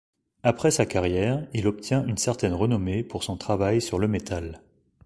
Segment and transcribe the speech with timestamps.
[0.41, 4.63] Après sa carrière, il obtient une certaine renommée pour son travail sur le métal.